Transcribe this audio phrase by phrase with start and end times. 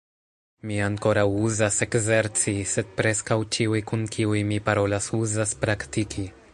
[0.69, 6.27] Mi ankoraŭ uzas ekzerci, sed preskaŭ ĉiuj kun kiuj mi parolas uzas praktiki.